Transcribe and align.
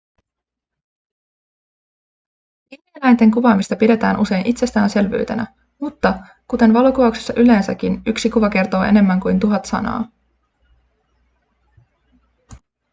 villieläinten 2.71 3.31
kuvaamista 3.31 3.75
pidetään 3.75 4.19
usein 4.19 4.45
itsestäänselvyytenä 4.45 5.47
mutta 5.79 6.13
kuten 6.47 6.73
valokuvauksessa 6.73 7.33
yleensäkin 7.37 8.01
yksi 8.05 8.29
kuva 8.29 8.49
kertoo 8.49 8.83
enemmän 8.83 9.19
kuin 9.19 9.39
tuhat 9.39 9.65
sanaa 9.65 10.03